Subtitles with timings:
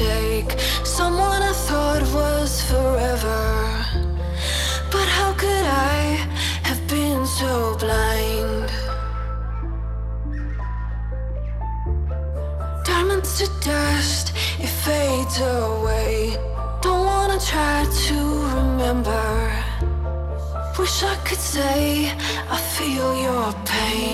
[0.00, 3.44] like someone I thought was forever.
[4.90, 5.98] But how could I
[6.68, 8.68] have been so blind?
[12.84, 16.36] Diamonds to dust, it fades away.
[16.82, 18.18] Don't wanna try to
[18.56, 19.26] remember.
[20.78, 22.12] Wish I could say
[22.56, 24.05] I feel your pain.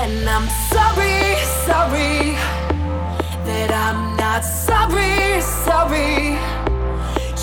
[0.00, 1.34] And I'm sorry,
[1.66, 2.36] sorry
[3.48, 6.38] that I'm not sorry, sorry.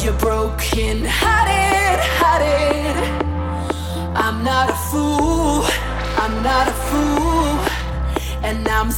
[0.02, 2.96] You're broken hearted, hearted.
[4.16, 5.66] I'm not a fool,
[6.16, 7.60] I'm not a fool,
[8.42, 8.90] and I'm